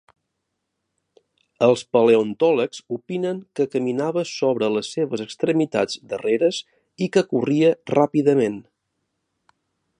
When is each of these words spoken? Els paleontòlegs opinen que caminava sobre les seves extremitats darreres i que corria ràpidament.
Els 1.65 1.83
paleontòlegs 1.97 2.79
opinen 2.97 3.43
que 3.59 3.67
caminava 3.75 4.25
sobre 4.31 4.71
les 4.77 4.91
seves 4.97 5.25
extremitats 5.29 6.01
darreres 6.15 6.63
i 7.07 7.13
que 7.17 7.27
corria 7.35 7.73
ràpidament. 7.97 8.61